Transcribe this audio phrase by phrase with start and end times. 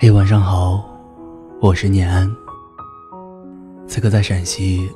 [0.00, 0.88] 嘿，晚上好，
[1.60, 2.32] 我是念安。
[3.88, 4.88] 此刻在陕西，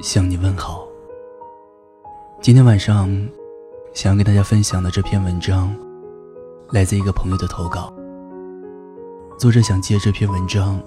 [0.00, 0.84] 向你问好。
[2.40, 3.08] 今天晚上
[3.94, 5.72] 想要跟大家分享的这篇文章，
[6.72, 7.92] 来自一个朋友的投稿。
[9.38, 10.82] 作者想借这篇文章，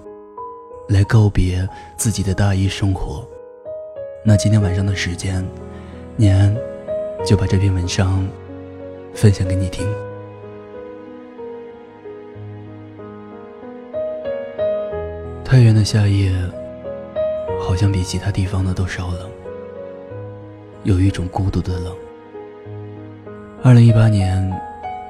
[0.86, 3.26] 来告别自己的大一生活。
[4.26, 5.42] 那今天晚上的时间，
[6.16, 6.54] 念安
[7.24, 8.28] 就把这篇文章
[9.14, 9.88] 分享给你听。
[15.56, 16.30] 太原的夏夜，
[17.58, 19.30] 好像比其他地方的都稍冷，
[20.82, 21.96] 有一种孤独的冷。
[23.62, 24.52] 二零一八年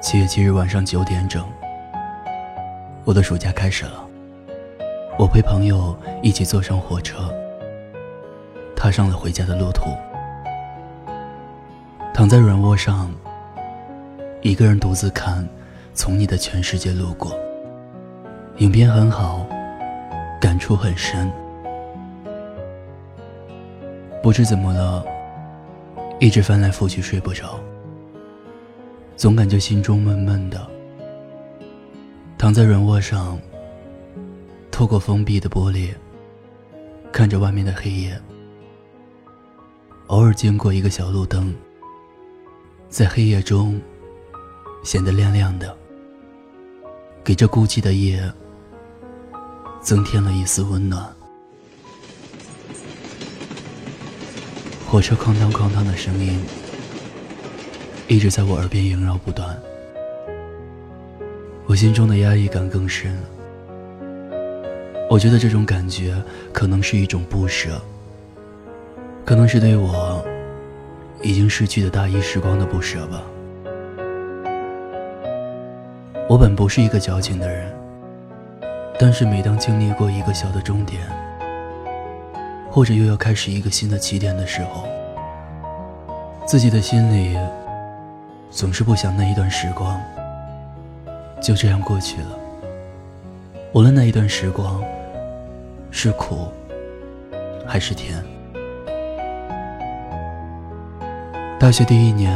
[0.01, 1.43] 七月七日晚上九点整，
[3.03, 4.07] 我的暑假开始了。
[5.19, 7.29] 我陪朋友一起坐上火车，
[8.73, 9.89] 踏上了回家的路途。
[12.13, 13.13] 躺在软卧上，
[14.41, 15.43] 一个人独自看
[15.93, 17.31] 《从你的全世界路过》，
[18.59, 19.45] 影片很好。
[20.39, 21.31] 感触很深，
[24.21, 25.03] 不知怎么了，
[26.19, 27.59] 一直翻来覆去睡不着，
[29.15, 30.65] 总感觉心中闷闷的。
[32.37, 33.39] 躺在软卧上，
[34.69, 35.89] 透过封闭的玻璃，
[37.11, 38.15] 看着外面的黑夜，
[40.07, 41.53] 偶尔经过一个小路灯，
[42.89, 43.81] 在黑夜中
[44.83, 45.75] 显得亮亮的，
[47.23, 48.21] 给这孤寂的夜。
[49.87, 51.01] 增添了一丝温暖。
[54.85, 56.43] 火车哐当哐当的声音
[58.09, 59.57] 一直在我耳边萦绕不断，
[61.67, 63.17] 我心中的压抑感更深。
[65.09, 66.21] 我觉得这种感觉
[66.51, 67.81] 可能是一种不舍，
[69.23, 70.21] 可能是对我
[71.23, 73.23] 已经失去的大一时光的不舍吧。
[76.27, 77.76] 我本不是一个矫情的人。
[78.99, 81.01] 但是每当经历过一个小的终点，
[82.71, 84.87] 或者又要开始一个新的起点的时候，
[86.47, 87.37] 自己的心里
[88.49, 90.01] 总是不想那一段时光
[91.39, 92.39] 就这样过去了。
[93.71, 94.83] 无论那一段时光
[95.91, 96.47] 是苦
[97.67, 98.23] 还是甜。
[101.59, 102.35] 大学第一年，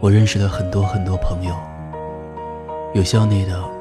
[0.00, 1.54] 我认识了很多很多朋友，
[2.94, 3.75] 有校内的。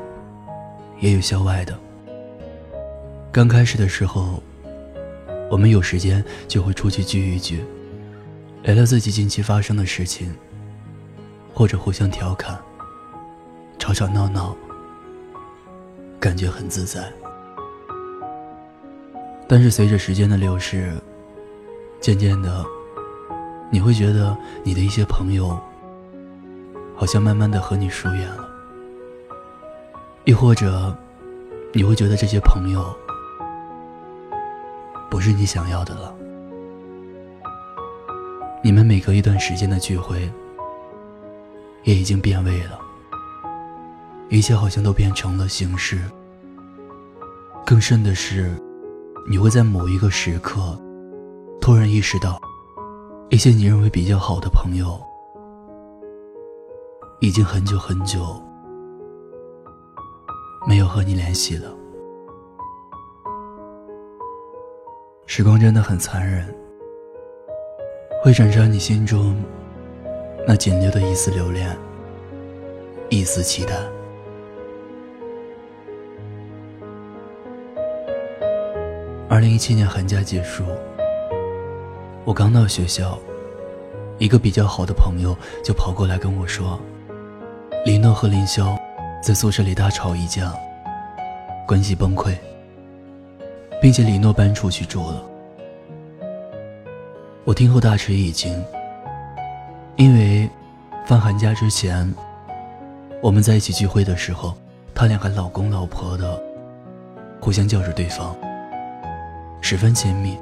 [1.05, 1.79] 也有校外的。
[3.31, 4.41] 刚开始的时候，
[5.51, 7.63] 我们有时间就会出去聚一聚，
[8.63, 10.33] 聊聊自己近期发生的事情，
[11.53, 12.57] 或者互相调侃、
[13.77, 14.57] 吵吵闹闹，
[16.19, 17.13] 感觉很自在。
[19.47, 20.91] 但是随着时间的流逝，
[22.01, 22.65] 渐渐的，
[23.69, 25.55] 你会觉得你的一些朋友，
[26.95, 28.44] 好像慢慢的和你疏远了。
[30.25, 30.95] 又或者，
[31.71, 32.83] 你会觉得这些朋友
[35.07, 36.11] 不是你想要的了。
[38.63, 40.31] 你们每隔一段时间的聚会，
[41.83, 42.79] 也已经变味了。
[44.29, 46.01] 一切好像都变成了形式。
[47.63, 48.51] 更甚的是，
[49.29, 50.75] 你会在某一个时刻，
[51.61, 52.41] 突然意识到，
[53.29, 54.99] 一些你认为比较好的朋友，
[57.19, 58.41] 已经很久很久。
[60.67, 61.71] 没有和你联系了。
[65.27, 66.45] 时光真的很残忍，
[68.23, 69.35] 会斩杀你心中
[70.47, 71.75] 那仅留的一丝留恋，
[73.09, 73.73] 一丝期待。
[79.27, 80.63] 二零一七年寒假结束，
[82.23, 83.19] 我刚到学校，
[84.17, 86.79] 一个比较好的朋友就跑过来跟我说
[87.85, 88.75] ：“林诺和林霄。”
[89.25, 90.53] 在宿舍里大吵一架，
[91.67, 92.37] 关系崩溃，
[93.81, 95.23] 并且李诺搬出去住了。
[97.43, 98.63] 我听后大吃一惊，
[99.95, 100.47] 因为
[101.07, 102.07] 放寒假之前，
[103.19, 104.53] 我们在一起聚会的时候，
[104.93, 106.39] 他俩还老公老婆的，
[107.41, 108.35] 互相叫着对方，
[109.59, 110.37] 十分亲密。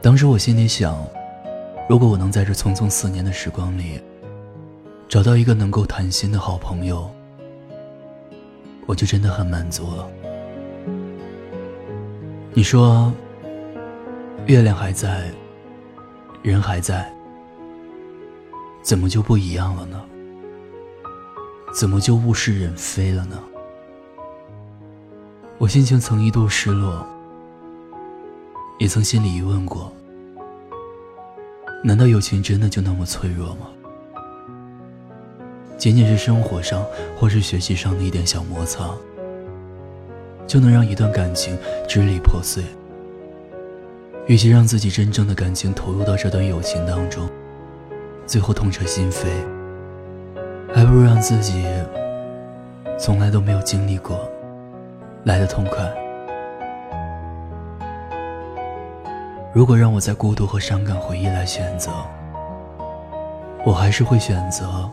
[0.00, 1.06] 当时我心里想，
[1.86, 4.00] 如果我能在这匆匆四年的时光里，
[5.08, 7.08] 找到一个能够谈心的好朋友，
[8.86, 10.08] 我就真的很满足了。
[12.52, 13.12] 你说，
[14.46, 15.30] 月亮还在，
[16.42, 17.12] 人还在，
[18.82, 20.02] 怎么就不一样了呢？
[21.72, 23.38] 怎么就物是人非了呢？
[25.58, 27.06] 我心情曾一度失落，
[28.78, 29.92] 也曾心里疑问过：
[31.84, 33.68] 难道友情真的就那么脆弱吗？
[35.84, 36.82] 仅仅是生活上
[37.14, 38.88] 或是学习上的一点小摩擦，
[40.46, 42.64] 就能让一段感情支离破碎。
[44.26, 47.28] 与其让自己真正的感情投入到这段友情当中，
[48.24, 49.26] 最后痛彻心扉，
[50.74, 51.66] 还不如让自己
[52.98, 54.26] 从来都没有经历过，
[55.24, 55.84] 来的痛快。
[59.52, 61.90] 如果让我在孤独和伤感回忆来选择，
[63.66, 64.90] 我还是会选择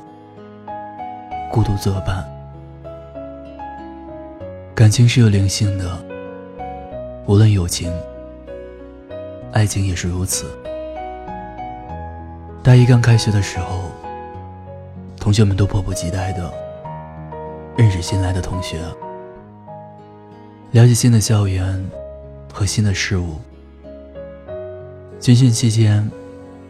[1.52, 2.26] 孤独作伴。
[4.74, 6.02] 感情是有灵性的，
[7.28, 7.92] 无论友情。
[9.52, 10.46] 爱情也是如此。
[12.64, 13.92] 大一刚开学的时候，
[15.20, 16.50] 同学们都迫不及待的
[17.76, 18.80] 认识新来的同学，
[20.72, 21.86] 了解新的校园
[22.54, 23.36] 和新的事物。
[25.20, 26.10] 军训期间，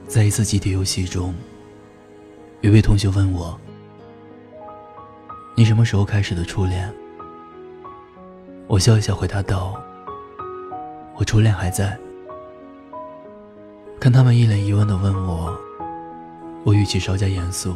[0.08, 1.36] 在一次集体游戏中，
[2.62, 3.58] 有位同学问我
[5.56, 6.92] ：“你什么时候开始的初恋？”
[8.68, 9.80] 我笑一笑回答道
[11.18, 11.98] ：“我初恋还在。”
[14.00, 15.56] 看他们一脸疑问的问我，
[16.64, 17.76] 我语气稍加严肃，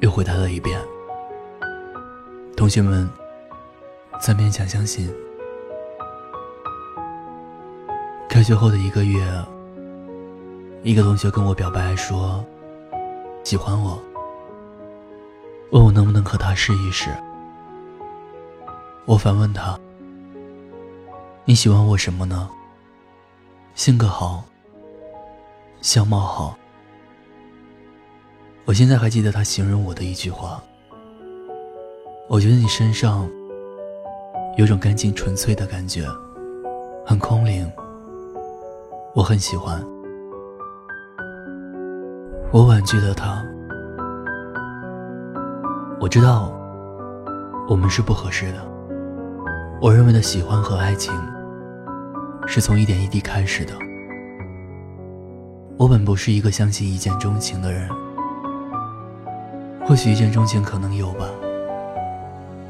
[0.00, 0.78] 又回答了一遍。
[2.56, 3.08] 同学们
[4.20, 5.10] 才勉强相信。
[8.28, 9.24] 开学后的一个月，
[10.82, 12.44] 一个同学跟我表白说
[13.44, 13.98] 喜欢我，
[15.70, 17.10] 问我能不能和他试一试。
[19.04, 19.78] 我反问他
[21.44, 22.48] ：“你喜欢我什么呢？
[23.74, 24.44] 性格好？”
[25.80, 26.58] 相貌好，
[28.64, 30.60] 我现在还记得他形容我的一句话。
[32.28, 33.30] 我觉得你身上
[34.56, 36.04] 有种干净纯粹的感觉，
[37.06, 37.70] 很空灵，
[39.14, 39.80] 我很喜欢。
[42.50, 43.46] 我婉拒了他，
[46.00, 46.52] 我知道
[47.68, 48.64] 我们是不合适的。
[49.82, 51.12] 我认为的喜欢和爱情，
[52.46, 53.72] 是从一点一滴开始的。
[55.76, 57.88] 我本不是一个相信一见钟情的人，
[59.84, 61.26] 或许一见钟情可能有吧，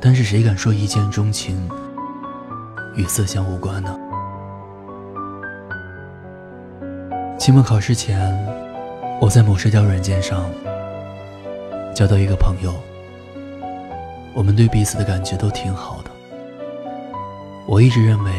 [0.00, 1.68] 但是谁敢说一见钟情
[2.96, 3.94] 与色相无关呢？
[7.38, 8.34] 期末考试前，
[9.20, 10.50] 我在某社交软件上
[11.94, 12.72] 交到一个朋友，
[14.38, 16.10] 我们对彼此的感觉都挺好的，
[17.66, 18.32] 我一直认为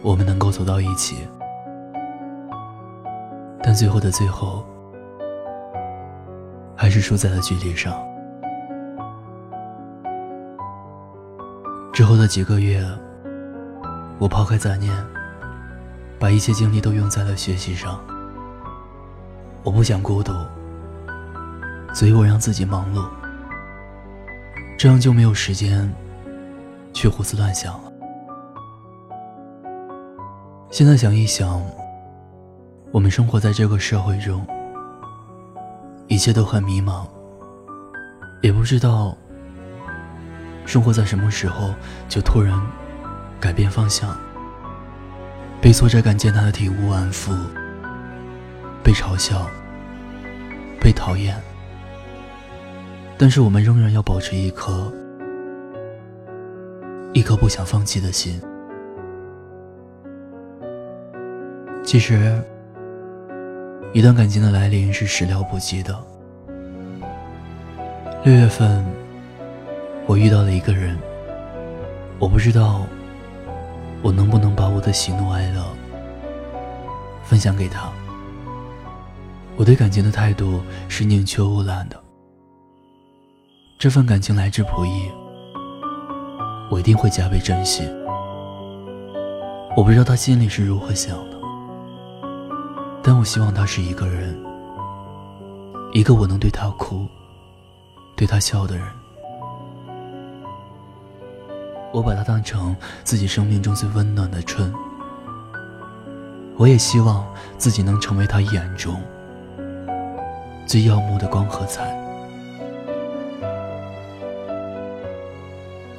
[0.00, 1.26] 我们能够走到一起。
[3.60, 4.64] 但最后的最后，
[6.76, 7.92] 还是输在了距离上。
[11.92, 12.80] 之后的几个月，
[14.20, 14.94] 我抛开杂念，
[16.16, 17.98] 把一切精力都用在了学习上。
[19.64, 20.32] 我不想孤独，
[21.92, 23.04] 所以我让自己忙碌，
[24.80, 25.92] 这样就没有时间
[26.94, 27.92] 去胡思乱想了。
[30.70, 31.62] 现在想一想。
[32.90, 34.42] 我们生活在这个社会中，
[36.08, 37.06] 一切都很迷茫，
[38.40, 39.14] 也不知道
[40.64, 41.74] 生活在什么时候
[42.08, 42.58] 就突然
[43.38, 44.16] 改变方向，
[45.60, 47.34] 被挫折感践踏的体无完肤，
[48.82, 49.46] 被嘲笑，
[50.80, 51.36] 被讨厌，
[53.20, 54.90] 但是我们仍然要保持一颗
[57.12, 58.40] 一颗不想放弃的心。
[61.84, 62.42] 其实。
[63.92, 65.98] 一段感情的来临是始料不及的。
[68.22, 68.86] 六月份，
[70.06, 70.96] 我遇到了一个人，
[72.20, 72.86] 我不知道
[74.00, 75.66] 我能不能把我的喜怒哀乐
[77.24, 77.90] 分享给他。
[79.56, 82.00] 我对感情的态度是宁缺毋滥的。
[83.80, 85.10] 这份感情来之不易，
[86.68, 87.82] 我一定会加倍珍惜。
[89.74, 91.38] 我不知道他心里是如何想的。
[93.02, 94.38] 但我希望他是一个人，
[95.94, 97.06] 一个我能对他哭、
[98.16, 98.86] 对他笑的人。
[101.90, 104.70] 我把他当成自己生命中最温暖的春。
[106.58, 109.00] 我也希望自己能成为他眼中
[110.66, 111.98] 最耀目的光和彩。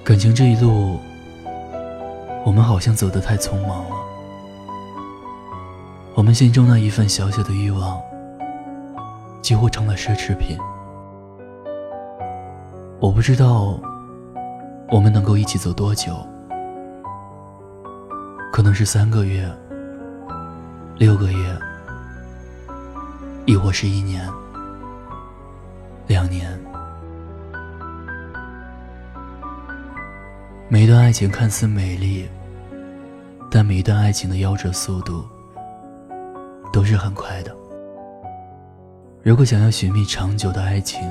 [0.03, 0.99] 感情这一路，
[2.43, 3.95] 我们好像走得太匆忙了。
[6.15, 8.01] 我们心中那一份小小的欲望，
[9.43, 10.57] 几乎成了奢侈品。
[12.99, 13.79] 我不知道
[14.89, 16.13] 我们能够一起走多久，
[18.51, 19.47] 可能是三个月、
[20.97, 21.57] 六个月，
[23.45, 24.27] 亦或是一年、
[26.07, 26.59] 两年。
[30.73, 32.25] 每一段爱情看似美丽，
[33.49, 35.27] 但每一段爱情的夭折速度
[36.71, 37.53] 都是很快的。
[39.21, 41.01] 如果想要寻觅长久的爱情，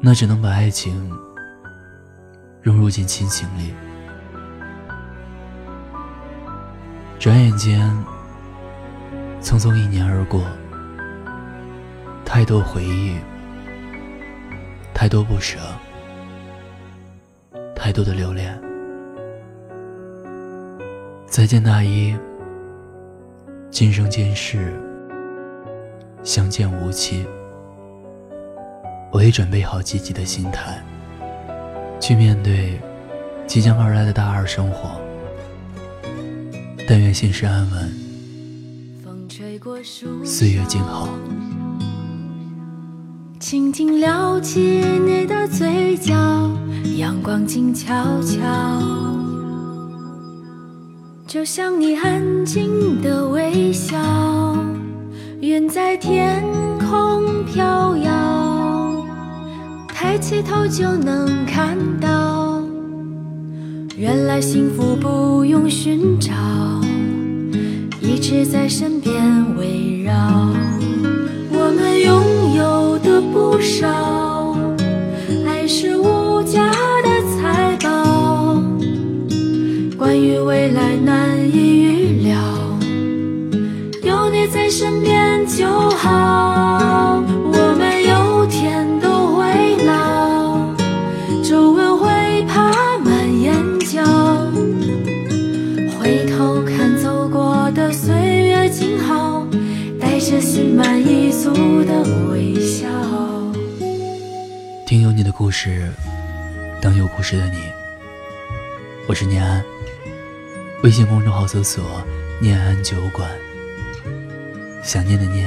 [0.00, 1.14] 那只能把爱情
[2.62, 3.74] 融入进亲情里。
[7.18, 7.86] 转眼间，
[9.42, 10.42] 匆匆一年而过，
[12.24, 13.14] 太多回忆，
[14.94, 15.58] 太多不舍，
[17.88, 18.54] 太多的留恋。
[21.26, 22.14] 再见大一，
[23.70, 24.74] 今生今世，
[26.22, 27.24] 相见无期。
[29.10, 30.84] 我也准备好积极的心态，
[31.98, 32.78] 去面对
[33.46, 35.00] 即将而来的大二生活。
[36.86, 37.90] 但愿心事安稳，
[40.26, 41.08] 岁月静好。
[43.40, 46.14] 轻轻撩起你的嘴角，
[47.08, 48.38] 阳光静悄悄，
[51.26, 53.96] 就像你安静的微笑，
[55.40, 56.44] 云在天
[56.78, 59.06] 空飘摇，
[59.88, 62.62] 抬起头就能看到，
[63.96, 66.34] 原来幸福不用寻找。
[68.02, 69.16] 一直在身边
[69.56, 70.12] 围绕，
[71.52, 73.88] 我们拥有的不少，
[84.78, 87.20] 身边就好。
[87.26, 90.72] 我们有天都会老，
[91.42, 94.00] 皱纹会爬满眼角，
[95.98, 97.68] 回头看走过。
[97.72, 99.44] 的岁月静好，
[100.00, 102.86] 带着心满意足的微笑。
[104.86, 105.90] 听有你的故事，
[106.80, 107.58] 等有故事的你。
[109.08, 109.60] 我是念安，
[110.84, 111.82] 微信公众号搜索
[112.40, 113.28] “念安酒馆”，
[114.88, 115.46] 想念的念，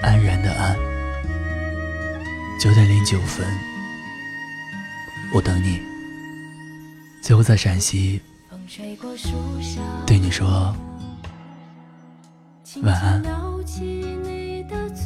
[0.00, 0.74] 安然的安。
[2.58, 3.46] 九点零九分，
[5.30, 5.82] 我等你。
[7.20, 8.22] 最后在陕西，
[10.06, 10.74] 对你说。
[12.82, 13.22] 晚安，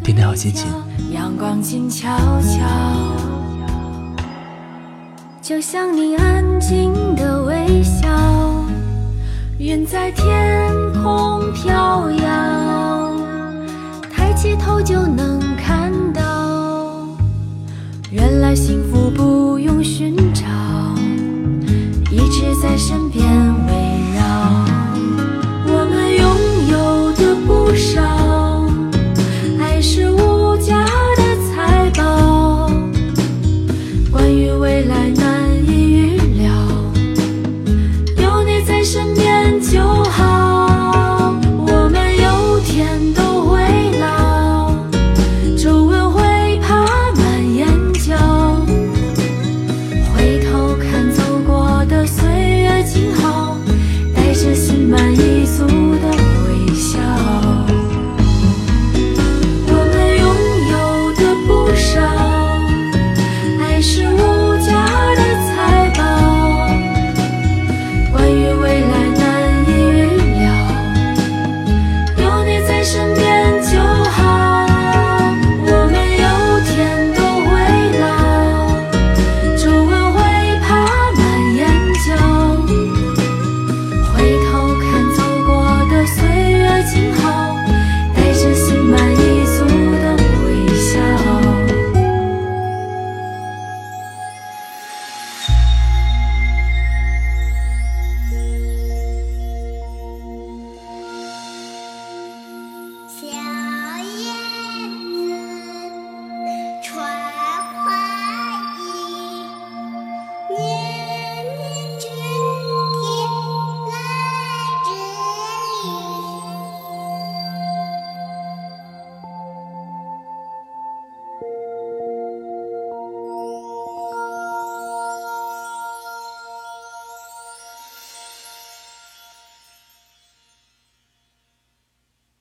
[0.05, 0.71] 天天好心情。
[1.11, 3.17] 阳光静悄悄，
[5.43, 8.52] 就像你安静的微笑。
[9.65, 13.15] 云在天空飘摇，
[14.13, 17.07] 抬起头就能看到。
[18.11, 20.43] 原来幸福不用寻找，
[22.11, 23.42] 一直在身边。